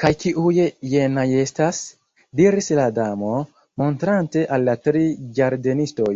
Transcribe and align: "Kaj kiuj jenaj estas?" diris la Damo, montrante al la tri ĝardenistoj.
"Kaj 0.00 0.08
kiuj 0.22 0.48
jenaj 0.94 1.24
estas?" 1.42 1.78
diris 2.40 2.68
la 2.80 2.84
Damo, 3.00 3.32
montrante 3.84 4.44
al 4.58 4.68
la 4.72 4.76
tri 4.90 5.08
ĝardenistoj. 5.40 6.14